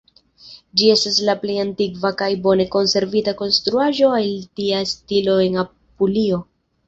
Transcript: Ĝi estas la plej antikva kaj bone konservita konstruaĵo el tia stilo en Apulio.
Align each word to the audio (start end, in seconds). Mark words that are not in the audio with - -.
Ĝi 0.79 0.87
estas 0.93 1.17
la 1.27 1.33
plej 1.41 1.57
antikva 1.63 2.11
kaj 2.21 2.29
bone 2.47 2.65
konservita 2.75 3.35
konstruaĵo 3.41 4.09
el 4.23 4.33
tia 4.61 4.81
stilo 4.95 5.37
en 5.45 5.61
Apulio. 5.65 6.41